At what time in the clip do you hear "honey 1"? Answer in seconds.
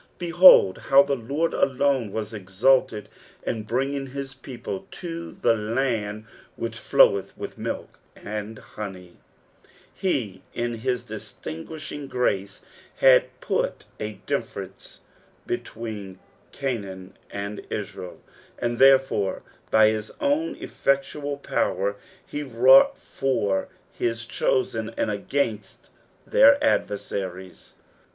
8.57-9.71